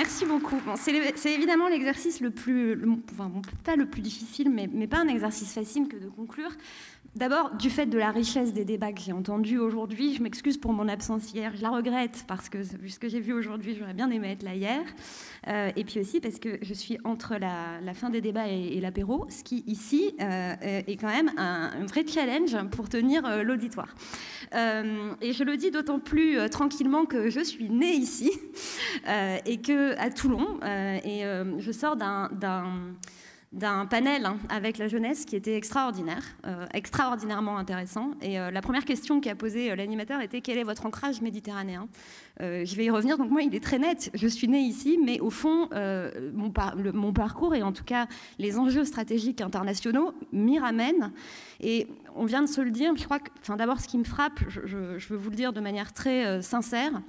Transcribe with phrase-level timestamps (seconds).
[0.00, 0.56] merci beaucoup.
[0.76, 2.82] c'est évidemment l'exercice le plus,
[3.12, 3.30] enfin,
[3.64, 6.52] pas le plus difficile, mais, pas un exercice facile que de conclure.
[7.16, 10.72] D'abord, du fait de la richesse des débats que j'ai entendus aujourd'hui, je m'excuse pour
[10.72, 13.94] mon absence hier, je la regrette parce que vu ce que j'ai vu aujourd'hui, j'aurais
[13.94, 14.80] bien aimé être là hier.
[15.48, 19.26] Euh, et puis aussi parce que je suis entre la, fin des débats et, l'apéro,
[19.28, 23.92] ce qui ici euh, est quand même un, vrai challenge pour tenir euh, l'auditoire.
[24.52, 28.30] et je le dis d'autant plus tranquillement que je suis née ici
[29.46, 30.60] et que à Toulon,
[31.04, 31.22] et
[31.58, 38.12] je sors d'un panel hein, avec la jeunesse qui était extraordinaire, euh, extraordinairement intéressant.
[38.22, 41.88] Et euh, la première question qu'a posée euh, l'animateur était quel est votre ancrage méditerranéen?
[42.42, 43.18] Je vais y revenir.
[43.18, 44.10] Donc moi, il est très net.
[44.14, 45.68] Je suis née ici, mais au fond,
[46.32, 48.06] mon, parcours et en tout cas
[48.38, 51.12] les enjeux stratégiques internationaux m'y ramènent.
[51.60, 52.96] Et on vient de se le dire.
[52.96, 55.92] Je crois que, d'abord, ce qui me frappe, je, veux vous le dire de manière
[55.92, 57.02] très sincère,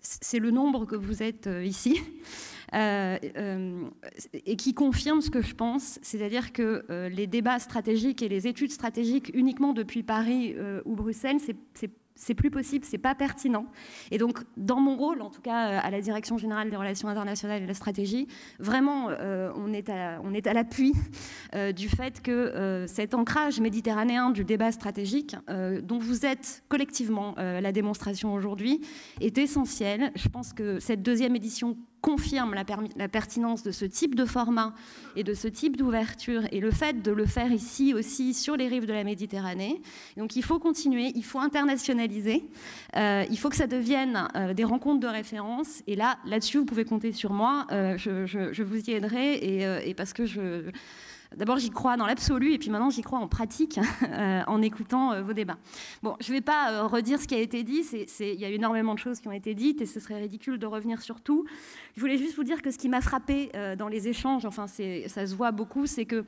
[0.00, 2.00] c'est le nombre que vous êtes ici.
[2.74, 3.88] Euh, euh,
[4.32, 8.48] et qui confirme ce que je pense, c'est-à-dire que euh, les débats stratégiques et les
[8.48, 13.66] études stratégiques uniquement depuis Paris ou Bruxelles, c'est c'est plus possible, c'est pas pertinent.
[14.10, 17.58] Et donc, dans mon rôle, en tout cas à la Direction générale des relations internationales
[17.58, 18.26] et de la stratégie,
[18.58, 19.10] vraiment,
[19.54, 20.92] on est à, à l'appui
[21.76, 25.36] du fait que cet ancrage méditerranéen du débat stratégique,
[25.82, 28.80] dont vous êtes collectivement la démonstration aujourd'hui,
[29.20, 30.12] est essentiel.
[30.16, 31.76] Je pense que cette deuxième édition
[32.06, 34.72] confirme la, pertinence de ce type de format
[35.16, 38.68] et de ce type d'ouverture et le fait de le faire ici aussi sur les
[38.68, 39.82] rives de la Méditerranée.
[40.16, 42.44] Donc il faut continuer, il faut internationaliser,
[42.94, 46.64] euh, il faut que ça devienne euh, des rencontres de référence et là, là-dessus, vous
[46.64, 50.70] pouvez compter sur moi, euh, je, vous y aiderai et, et parce que je
[51.34, 55.12] D'abord, j'y crois dans l'absolu, et puis maintenant, j'y crois en pratique, euh, en écoutant
[55.12, 55.58] euh, vos débats.
[56.02, 57.82] Bon, je ne vais pas euh, redire ce qui a été dit,
[58.20, 60.66] il y a énormément de choses qui ont été dites, et ce serait ridicule de
[60.66, 61.44] revenir sur tout.
[61.94, 65.26] Je voulais juste vous dire que ce qui m'a frappé dans les échanges, enfin, ça
[65.26, 66.24] se voit beaucoup, c'est que,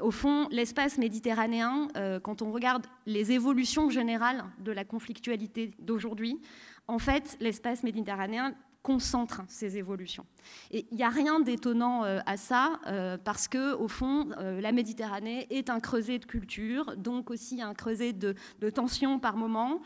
[0.00, 1.88] au fond, l'espace méditerranéen,
[2.22, 6.40] quand on regarde les évolutions générales de la conflictualité d'aujourd'hui,
[6.86, 10.24] en fait, l'espace méditerranéen concentre ces évolutions.
[10.70, 14.60] Et il n'y a rien d'étonnant euh, à ça, euh, parce que au fond, euh,
[14.60, 18.34] la Méditerranée est un creuset de culture, donc aussi un creuset de,
[18.70, 19.80] tensions par moment.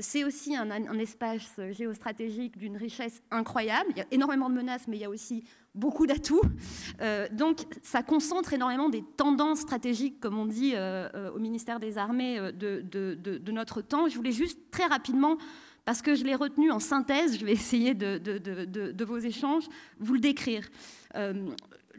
[0.00, 3.90] c'est aussi un, espace géostratégique d'une richesse incroyable.
[3.90, 5.44] Il y a énormément de menaces, mais il y a aussi
[5.74, 6.42] beaucoup d'atouts.
[7.32, 10.74] donc ça concentre énormément des tendances stratégiques, comme on dit
[11.34, 14.08] au ministère des Armées de, notre temps.
[14.08, 15.38] Je voulais juste très rapidement
[15.84, 19.64] parce que je l'ai retenu en synthèse, je vais essayer de, vos échanges,
[19.98, 20.68] vous le décrire.
[21.14, 21.50] Euh,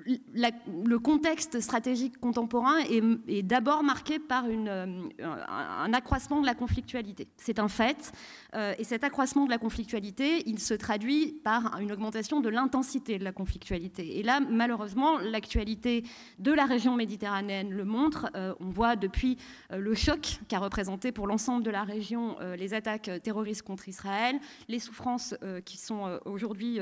[0.05, 7.27] le contexte stratégique contemporain est, d'abord marqué par euh, un accroissement de la conflictualité.
[7.37, 8.11] C'est un fait.
[8.53, 13.17] Euh, et cet accroissement de la conflictualité, il se traduit par une augmentation de l'intensité
[13.17, 14.19] de la conflictualité.
[14.19, 16.03] Et là, malheureusement, l'actualité
[16.39, 18.29] de la région méditerranéenne le montre.
[18.35, 19.37] Euh, on voit depuis
[19.71, 24.79] le choc qu'a représenté pour l'ensemble de la région les attaques terroristes contre Israël, les
[24.79, 25.35] souffrances
[25.65, 26.79] qui sont aujourd'hui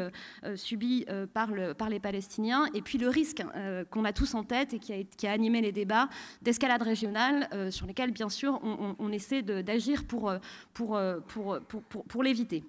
[0.55, 4.73] subies par, par les Palestiniens, et puis le risque euh, qu'on a tous en tête
[4.73, 6.09] et qui a, animé les débats
[6.41, 10.39] d'escalade régionale, euh, sur lesquels, bien sûr, on, essaie d'agir pour, euh,
[10.73, 12.63] pour, pour, pour l'éviter.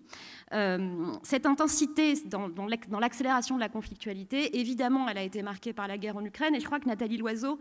[1.22, 5.96] cette intensité dans, dans l'accélération de la conflictualité, évidemment, elle a été marquée par la
[5.98, 7.58] guerre en Ukraine, et je crois que Nathalie Loiseau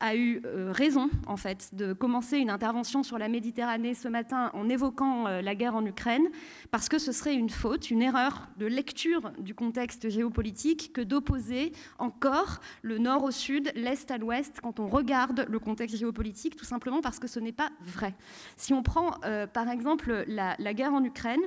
[0.00, 4.50] a eu euh, raison, en fait, de commencer une intervention sur la Méditerranée ce matin
[4.54, 6.28] en évoquant euh, la guerre en Ukraine,
[6.70, 11.72] parce que ce serait une faute, une erreur de lecture du contexte géopolitique que d'opposer
[11.98, 16.64] encore le nord au sud, l'est à l'ouest, quand on regarde le contexte géopolitique, tout
[16.64, 18.14] simplement parce que ce n'est pas vrai.
[18.56, 21.40] Si on prend, euh, par exemple, la guerre en Ukraine,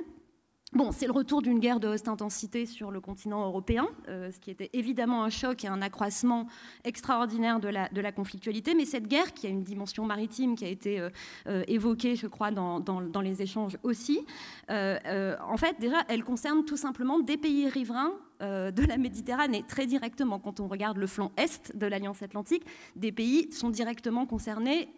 [0.74, 4.40] Bon, c'est le retour d'une guerre de haute intensité sur le continent européen, euh, ce
[4.40, 6.46] qui était évidemment un choc et un accroissement
[6.84, 8.74] extraordinaire de la, conflictualité.
[8.74, 11.10] Mais cette guerre, qui a une dimension maritime qui a été euh,
[11.46, 14.24] euh, évoquée, je crois, dans, les échanges aussi,
[14.70, 20.38] en fait, déjà, elle concerne tout simplement des pays riverains de la Méditerranée, très directement.
[20.38, 22.64] Quand on regarde le flanc est de l'Alliance Atlantique,
[22.96, 24.88] des pays sont directement concernés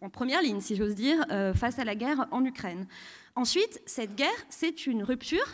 [0.00, 1.24] en première ligne, si j'ose dire,
[1.54, 2.86] face à la guerre en Ukraine.
[3.36, 5.46] Ensuite, cette guerre, c'est une rupture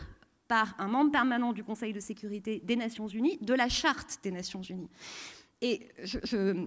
[0.49, 4.31] par un membre permanent du Conseil de sécurité des Nations Unies de la Charte des
[4.31, 4.91] Nations Unies.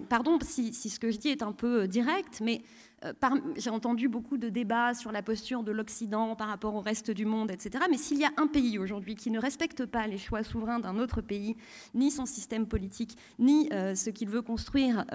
[0.09, 2.61] Pardon si, ce que je dis est un peu euh, direct, mais
[3.05, 3.13] euh,
[3.55, 7.25] j'ai entendu beaucoup de débats sur la posture de l'Occident par rapport au reste du
[7.25, 7.85] monde, etc.
[7.89, 10.97] Mais s'il y a un pays aujourd'hui qui ne respecte pas les choix souverains d'un
[10.97, 11.55] autre pays,
[11.93, 15.05] ni son système politique, ni euh, ce qu'il veut construire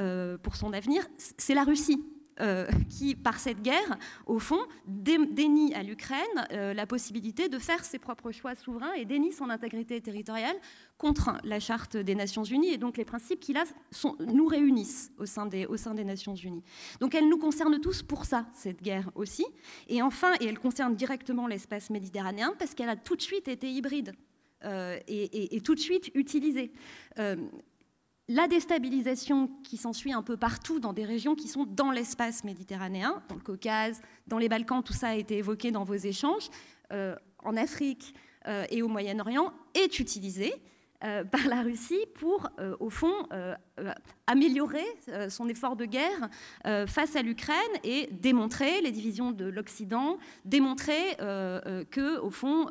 [0.42, 2.02] pour son avenir, c'est la Russie.
[2.88, 6.18] Qui, par cette guerre, au fond, dénie à l'Ukraine
[6.50, 10.56] la possibilité de faire ses propres choix souverains et dénie son intégrité territoriale
[10.98, 13.64] contre la Charte des Nations Unies et donc les principes qui là
[14.32, 15.66] nous réunissent au sein, des,
[16.04, 16.62] Nations Unies.
[17.00, 19.44] Donc elle nous concerne tous pour ça, cette guerre aussi.
[19.88, 23.70] Et enfin, et elle concerne directement l'espace méditerranéen parce qu'elle a tout de suite été
[23.70, 24.12] hybride
[24.64, 26.72] euh, et, tout de suite utilisée.
[27.18, 27.36] Euh,
[28.34, 33.22] la déstabilisation qui s'ensuit un peu partout dans des régions qui sont dans l'espace méditerranéen,
[33.28, 36.48] dans le Caucase, dans les Balkans, tout ça a été évoqué dans vos échanges,
[36.92, 37.14] euh,
[37.44, 38.14] en Afrique
[38.70, 40.52] et au Moyen-Orient, est utilisée
[41.04, 43.54] euh, par la Russie pour, euh, au fond, euh,
[44.26, 44.84] améliorer
[45.28, 46.28] son effort de guerre
[46.86, 52.68] face à l'Ukraine et démontrer les divisions de l'Occident, démontrer que, au fond,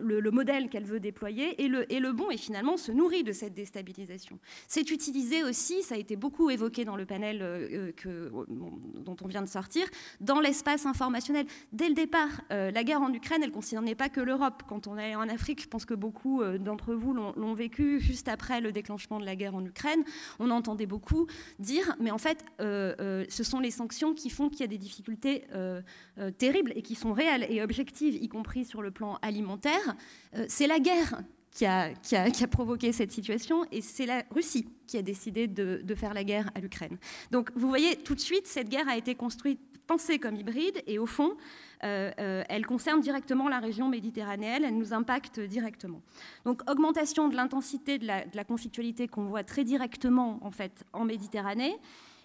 [0.00, 1.68] le, modèle qu'elle veut déployer est
[2.00, 4.38] le, bon et finalement se nourrit de cette déstabilisation.
[4.66, 9.48] C'est utilisé aussi, ça a été beaucoup évoqué dans le panel dont on vient de
[9.48, 9.86] sortir,
[10.20, 11.46] dans l'espace informationnel.
[11.72, 14.62] Dès le départ, la guerre en Ukraine, elle ne concernait pas que l'Europe.
[14.68, 18.60] Quand on est en Afrique, je pense que beaucoup d'entre vous l'ont vécu juste après
[18.60, 20.04] le déclenchement de la guerre en Ukraine,
[20.38, 21.26] on entendait beaucoup
[21.58, 24.68] dire, mais en fait, euh, euh, ce sont les sanctions qui font qu'il y a
[24.68, 25.82] des difficultés euh,
[26.38, 29.96] terribles et qui sont réelles et objectives, y compris sur le plan alimentaire.
[30.48, 31.92] c'est la guerre qui a,
[32.50, 36.60] provoqué cette situation et c'est la Russie qui a décidé de, faire la guerre à
[36.60, 36.96] l'Ukraine.
[37.30, 40.98] Donc vous voyez, tout de suite, cette guerre a été construite, pensée comme hybride et
[40.98, 41.36] au fond,
[41.84, 46.00] euh, euh, elle concerne directement la région méditerranéenne, elle nous impacte directement.
[46.44, 50.40] Donc augmentation de l'intensité de la, conflictualité qu'on voit très directement
[50.92, 51.76] en Méditerranée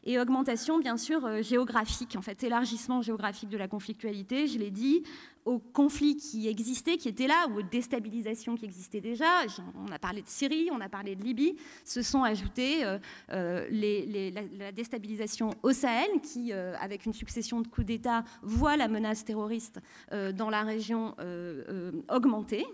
[0.08, 4.72] et augmentation bien sûr euh, géographique, en fait élargissement géographique de la conflictualité, je l'ai
[4.72, 5.04] dit,
[5.48, 9.46] aux conflits qui existaient, qui étaient là, ou aux déstabilisations qui existaient déjà.
[9.76, 11.56] On a parlé de Syrie, on a parlé de Libye.
[11.86, 13.00] Se sont ajoutées euh,
[13.32, 13.66] euh,
[14.60, 19.24] la, déstabilisation au Sahel, qui, euh, avec une succession de coups d'État, voit la menace
[19.24, 19.80] terroriste
[20.12, 21.16] dans la région
[22.10, 22.66] augmenter,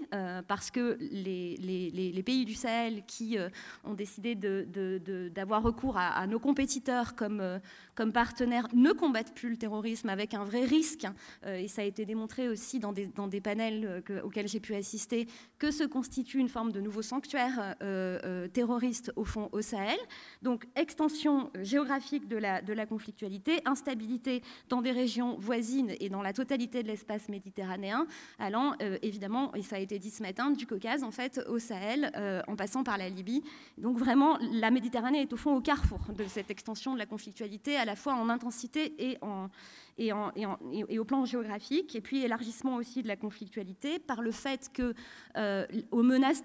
[0.48, 3.38] parce que les, pays du Sahel qui
[3.84, 10.34] ont décidé d'avoir recours à, nos compétiteurs comme partenaires ne combattent plus le terrorisme avec
[10.34, 11.06] un vrai risque,
[11.46, 12.94] et ça a été démontré aussi dans
[13.28, 15.28] des, panels euh, auxquels j'ai pu assister
[15.60, 19.98] que se constitue une forme de nouveau sanctuaire euh, euh, terroriste au fond au Sahel.
[20.42, 26.22] Donc extension géographique de la, de la conflictualité, instabilité dans des régions voisines et dans
[26.22, 28.08] la totalité de l'espace méditerranéen,
[28.40, 32.12] allant évidemment, et ça a été dit ce matin, du Caucase en fait au Sahel,
[32.48, 33.44] en passant par la Libye.
[33.78, 37.76] Donc vraiment, la Méditerranée est au fond au carrefour de cette extension de la conflictualité,
[37.76, 39.50] à la fois en intensité et en
[39.98, 44.94] et, au plan géographique, et puis élargissement aussi de la conflictualité par le fait que
[45.38, 46.44] euh, aux menaces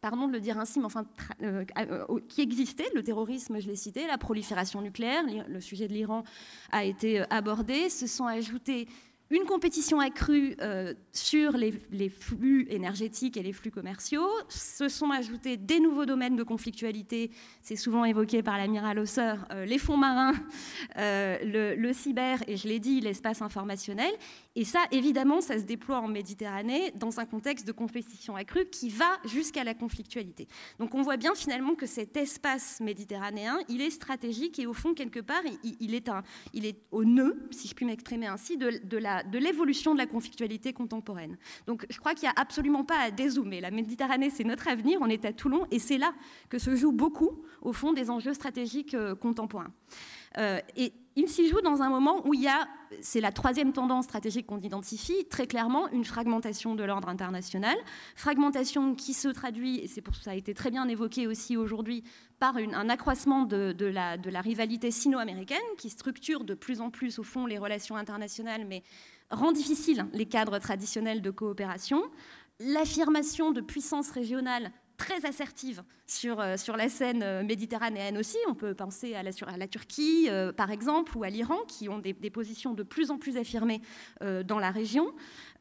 [0.00, 1.04] pardon de le dire ainsi, mais enfin,
[1.42, 5.92] euh, euh, qui existaient, le terrorisme, je l'ai cité, la prolifération nucléaire, le sujet de
[5.92, 6.22] l'Iran
[6.70, 8.86] a été abordé, se sont ajoutés
[9.30, 14.28] une compétition accrue euh, sur les, flux énergétiques et les flux commerciaux.
[14.48, 17.30] Se sont ajoutés des nouveaux domaines de conflictualité,
[17.60, 20.34] c'est souvent évoqué par l'amiral Hausseur, euh, les fonds marins,
[20.98, 24.12] euh, le, cyber et je l'ai dit, l'espace informationnel.
[24.54, 28.90] Et ça, évidemment, ça se déploie en Méditerranée dans un contexte de compétition accrue qui
[28.90, 30.46] va jusqu'à la conflictualité.
[30.78, 34.94] Donc on voit bien finalement que cet espace méditerranéen, il est stratégique et au fond,
[34.94, 36.22] quelque part, il, est, un,
[36.54, 38.96] il est au nœud, si je puis m'exprimer ainsi, de, de
[39.32, 41.36] l'évolution de, de la conflictualité contemporaine.
[41.66, 43.60] Donc je crois qu'il n'y a absolument pas à dézoomer.
[43.60, 46.14] La Méditerranée, c'est notre avenir, on est à Toulon et c'est là
[46.48, 49.72] que se jouent beaucoup, au fond, des enjeux stratégiques euh, contemporains.
[50.38, 52.68] Euh, et il s'y joue dans un moment où il y a,
[53.00, 57.76] c'est la troisième tendance stratégique qu'on identifie, très clairement une fragmentation de l'ordre international,
[58.14, 62.04] fragmentation qui se traduit, et c'est pour ça a été très bien évoqué aussi aujourd'hui,
[62.38, 67.18] par un accroissement de, la, de la rivalité sino-américaine qui structure de plus en plus
[67.18, 68.82] au fond les relations internationales, mais
[69.30, 72.02] rend difficile les cadres traditionnels de coopération,
[72.60, 78.36] l'affirmation de puissances régionales très assertive sur, euh, sur la scène euh, méditerranéenne aussi.
[78.48, 82.14] On peut penser à la, Turquie, euh, par exemple, ou à l'Iran, qui ont des,
[82.30, 83.80] positions de plus en plus affirmées
[84.20, 85.12] dans la région.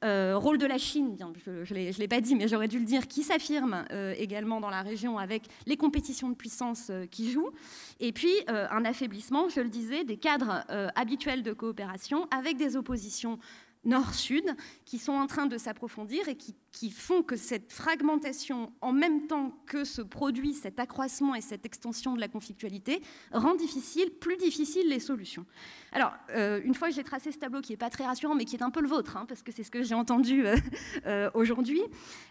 [0.01, 3.07] rôle de la Chine, bien, je ne l'ai pas dit, mais j'aurais dû le dire,
[3.07, 3.85] qui s'affirme
[4.17, 7.51] également dans la région avec les compétitions de puissance qui jouent.
[7.99, 10.65] Et puis, un affaiblissement, je le disais, des cadres
[10.95, 13.39] habituels de coopération avec des oppositions
[13.85, 14.43] nord-sud,
[14.85, 16.55] qui sont en train de s'approfondir et qui,
[16.91, 22.13] font que cette fragmentation, en même temps que se produit cet accroissement et cette extension
[22.13, 23.01] de la conflictualité,
[23.31, 25.45] rend difficile, plus difficile les solutions.
[25.93, 28.43] Alors, euh, une fois que j'ai tracé ce tableau qui n'est pas très rassurant, mais
[28.43, 30.57] qui est un peu le vôtre, hein, parce que c'est ce que j'ai entendu euh,
[31.05, 31.81] euh, aujourd'hui,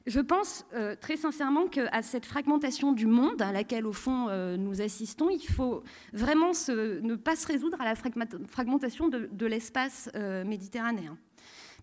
[0.07, 0.67] je pense
[1.01, 5.83] très sincèrement qu'à cette fragmentation du monde à laquelle, au fond, nous assistons, il faut
[6.13, 10.11] vraiment ne pas se résoudre à la fragmentation de l'espace
[10.45, 11.17] méditerranéen.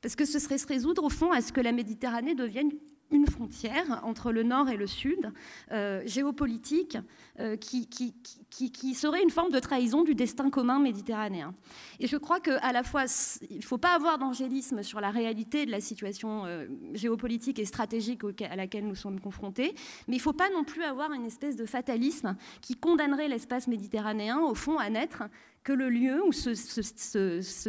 [0.01, 2.71] Parce que ce serait se résoudre, au fond, à ce que la Méditerranée devienne
[3.11, 5.31] une frontière entre le nord et le sud,
[5.71, 6.97] euh, géopolitique,
[7.39, 11.53] euh, qui, serait une forme de trahison du destin commun méditerranéen.
[11.99, 13.03] Et je crois qu'à la fois,
[13.49, 17.65] il ne faut pas avoir d'angélisme sur la réalité de la situation euh, géopolitique et
[17.65, 19.73] stratégique à laquelle nous sommes confrontés,
[20.07, 23.67] mais il ne faut pas non plus avoir une espèce de fatalisme qui condamnerait l'espace
[23.67, 25.23] méditerranéen, au fond, à naître
[25.63, 26.53] que le lieu où se,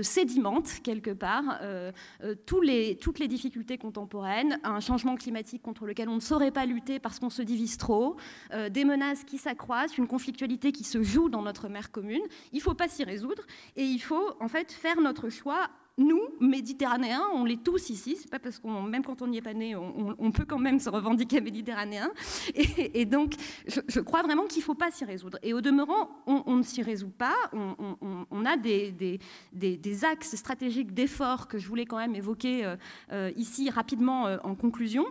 [0.03, 6.17] sédimentent quelque part euh, euh, toutes les difficultés contemporaines, un changement climatique contre lequel on
[6.17, 8.17] ne saurait pas lutter parce qu'on se divise trop,
[8.53, 12.23] euh, des menaces qui s'accroissent, une conflictualité qui se joue dans notre mer commune.
[12.53, 13.43] Il ne faut pas s'y résoudre
[13.77, 15.69] et il faut en fait faire notre choix
[15.99, 18.17] nous, Méditerranéens, on l'est tous ici.
[18.19, 20.81] C'est pas parce qu'on, même quand on n'y est pas né, on, peut quand même
[20.81, 22.11] se revendiquer méditerranéen.
[22.55, 23.35] Et, donc,
[23.67, 25.39] je, crois vraiment qu'il ne faut pas s'y résoudre.
[25.43, 27.37] Et au demeurant, on, ne s'y résout pas.
[27.53, 32.77] On, a des, axes stratégiques d'effort que je voulais quand même évoquer euh,
[33.13, 35.07] euh, ici rapidement euh, en conclusion.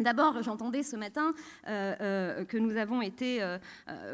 [0.00, 1.34] D'abord, j'entendais ce matin
[1.66, 3.58] euh, euh, que nous avons été euh,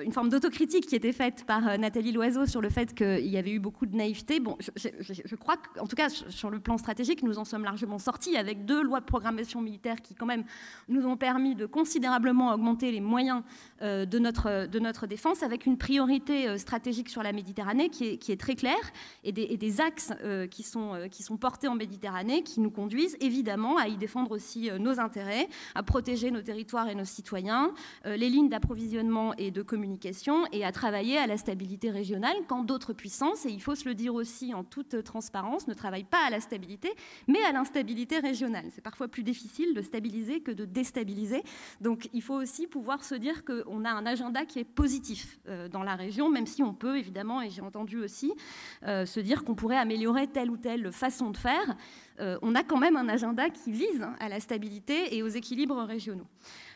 [0.03, 3.51] une forme d'autocritique qui était faite par Nathalie Loiseau sur le fait qu'il y avait
[3.51, 4.41] eu beaucoup de naïveté.
[4.41, 8.39] Bon, je, crois qu'en tout cas sur le plan stratégique, nous en sommes largement sortis
[8.39, 10.45] avec deux lois de programmation militaire qui quand même
[10.89, 13.43] nous ont permis de considérablement augmenter les moyens
[13.83, 18.55] de, notre, de notre défense, avec une priorité stratégique sur la Méditerranée qui est, très
[18.55, 18.75] claire
[19.23, 20.15] et des, et des axes
[20.51, 24.71] qui, sont, qui sont portés en Méditerranée qui nous conduisent évidemment à y défendre aussi
[24.79, 27.73] nos intérêts à protéger nos territoires et nos citoyens,
[28.07, 32.65] euh, les lignes d'approvisionnement et de communication, et à travailler à la stabilité régionale quand
[32.65, 36.25] d'autres puissances, et il faut se le dire aussi en toute transparence, ne travaillent pas
[36.27, 36.91] à la stabilité,
[37.29, 38.67] mais à l'instabilité régionale.
[38.75, 41.43] C'est parfois plus difficile de stabiliser que de déstabiliser.
[41.81, 45.69] Donc il faut aussi pouvoir se dire qu'on a un agenda qui est positif euh,
[45.69, 48.33] dans la région, même si on peut évidemment, et j'ai entendu aussi,
[48.85, 51.77] euh, se dire qu'on pourrait améliorer telle ou telle façon de faire.
[52.21, 55.83] Euh, on a quand même un agenda qui vise à la stabilité et aux équilibres
[55.83, 56.27] régionaux.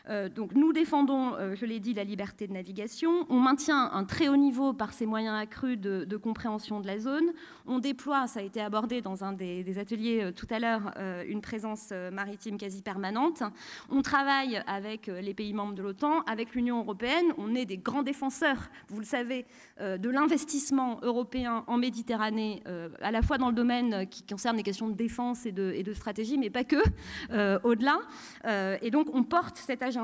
[0.09, 3.25] Euh, donc nous défendons, euh, je l'ai dit, la liberté de navigation.
[3.29, 7.31] On maintient un très haut niveau par ces moyens accrus de, compréhension de la zone.
[7.65, 10.93] On déploie, ça a été abordé dans un des, ateliers euh, tout à l'heure,
[11.27, 13.43] une présence maritime quasi permanente.
[13.89, 17.25] On travaille avec les pays membres de l'OTAN, avec l'Union européenne.
[17.37, 19.45] On est des grands défenseurs, vous le savez,
[19.79, 22.63] de l'investissement européen en Méditerranée,
[23.01, 26.37] à la fois dans le domaine qui concerne les questions de défense et de, stratégie,
[26.37, 26.81] mais pas que,
[27.63, 27.99] au-delà.
[28.81, 29.98] et donc on porte cet agenda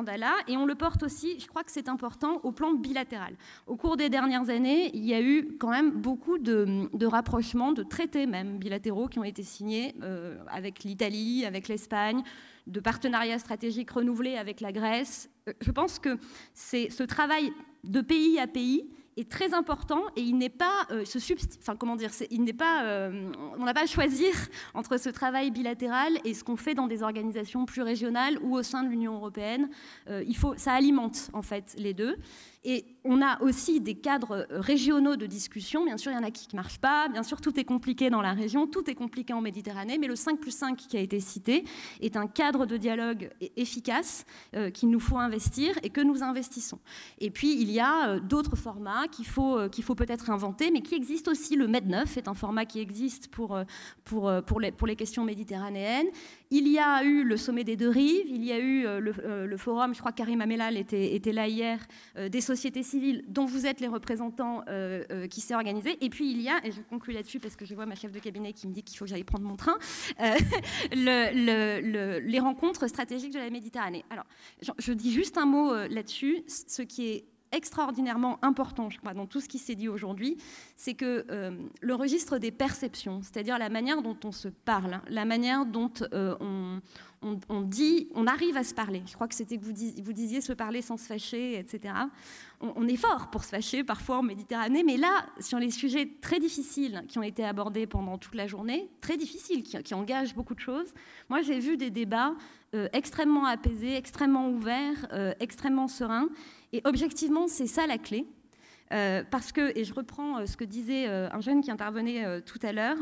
[0.47, 3.35] et on le porte aussi, je crois que c'est important, au plan bilatéral.
[3.67, 7.83] Au cours des dernières années, il y a eu quand même beaucoup de, rapprochements, de
[7.83, 12.23] traités même bilatéraux qui ont été signés euh, avec l'Italie, avec l'Espagne,
[12.67, 15.29] de partenariats stratégiques renouvelés avec la Grèce.
[15.47, 16.17] Euh, je pense que
[16.53, 17.51] c'est ce travail
[17.83, 21.03] de pays à pays est très important et il n'est pas euh,
[21.59, 24.33] enfin comment dire, il n'est pas, euh, on n'a pas à choisir
[24.73, 28.63] entre ce travail bilatéral et ce qu'on fait dans des organisations plus régionales ou au
[28.63, 29.69] sein de l'Union européenne.
[30.09, 32.17] Euh, il faut, ça alimente en fait les deux.
[32.67, 35.85] Et on a aussi des cadres euh, régionaux de discussion.
[35.85, 37.07] Bien sûr, il y en a qui ne marchent pas.
[37.07, 39.99] Bien sûr, tout est compliqué dans la région, tout est compliqué en Méditerranée.
[39.99, 41.63] Mais le 5 plus 5 qui a été cité
[42.01, 46.79] est un cadre de dialogue efficace euh, qu'il nous faut investir et que nous investissons.
[47.19, 50.81] Et puis, il y a euh, d'autres formats qu'il faut, qu'il faut peut-être inventer, mais
[50.81, 51.55] qui existent aussi.
[51.55, 53.59] Le MED9 est un format qui existe pour,
[54.03, 56.07] pour, pour, les, questions méditerranéennes.
[56.49, 59.93] Il y a eu le sommet des deux rives, il y a eu le, forum,
[59.93, 61.79] je crois que Karim Amelal était, était là hier,
[62.15, 65.97] des société civile dont vous êtes les représentants euh, euh, qui s'est organisé.
[66.01, 68.11] Et puis il y a, et je conclue là-dessus parce que je vois ma chef
[68.11, 69.77] de cabinet qui me dit qu'il faut que j'aille prendre mon train,
[70.21, 70.35] euh,
[72.21, 74.05] les rencontres stratégiques de la Méditerranée.
[74.09, 74.25] Alors,
[74.79, 76.43] je dis juste un mot là-dessus.
[76.47, 80.37] Ce qui est extraordinairement important, je crois, dans tout ce qui s'est dit aujourd'hui,
[80.75, 81.25] c'est que
[81.81, 86.81] le registre des perceptions, c'est-à-dire la manière dont on se parle, la manière dont on,
[87.49, 89.01] on, dit, on arrive à se parler.
[89.05, 89.73] Je crois que c'était que vous,
[90.03, 91.93] vous, disiez se parler sans se fâcher, etc.
[92.61, 96.39] On, est fort pour se fâcher parfois en Méditerranée, mais là, sur les sujets très
[96.39, 100.59] difficiles qui ont été abordés pendant toute la journée, très difficiles, qui, engagent beaucoup de
[100.59, 100.93] choses,
[101.29, 102.33] moi j'ai vu des débats
[102.73, 106.29] euh, extrêmement apaisés, extrêmement ouverts, euh, extrêmement sereins.
[106.75, 108.27] Et objectivement, c'est ça la clé.
[108.89, 112.97] parce que, et je reprends ce que disait un jeune qui intervenait tout à l'heure,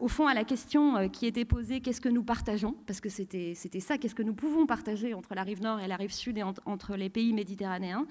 [0.00, 2.74] au fond à la question qui était posée, qu'est-ce que nous partageons?
[2.86, 5.96] Parce que c'était ça, qu'est-ce que nous pouvons partager entre la rive nord et la
[5.96, 8.06] rive sud et entre les pays méditerranéens?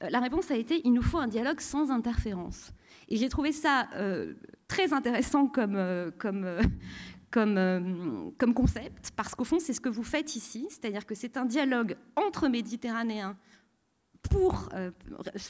[0.00, 2.72] La réponse a été, il nous faut un dialogue sans interférence.
[3.08, 3.88] Et j'ai trouvé ça
[4.66, 6.10] très intéressant comme,
[7.30, 11.44] comme concept, parce qu'au fond, c'est ce que vous faites ici, c'est-à-dire que c'est un
[11.44, 13.36] dialogue entre Méditerranéens
[14.30, 14.90] pour euh,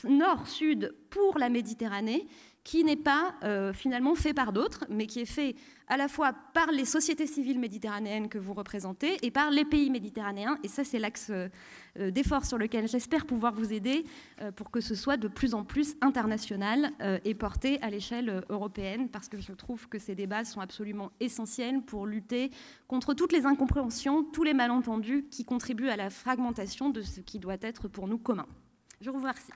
[0.04, 2.26] nord-sud pour la Méditerranée,
[2.64, 5.54] qui n'est pas euh, finalement fait par d'autres, mais qui est fait
[5.86, 9.90] à la fois par les sociétés civiles méditerranéennes que vous représentez et par les pays
[9.90, 10.58] méditerranéens.
[10.64, 14.04] Et ça, c'est l'axe euh, d'effort sur lequel j'espère pouvoir vous aider
[14.56, 16.90] pour que ce soit de plus en plus international
[17.24, 21.82] et porté à l'échelle européenne, parce que je trouve que ces débats sont absolument essentiels
[21.82, 22.50] pour lutter
[22.88, 27.38] contre toutes les incompréhensions, tous les malentendus qui contribuent à la fragmentation de ce qui
[27.38, 28.46] doit être pour nous commun.
[29.00, 29.52] Je vous remercie.